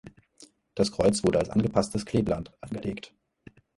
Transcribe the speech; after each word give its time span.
Das 0.73 0.91
Kreuz 0.91 1.23
wurde 1.23 1.37
als 1.37 1.51
angepasstes 1.51 2.07
Kleeblatt 2.07 2.51
angelegt. 2.59 3.13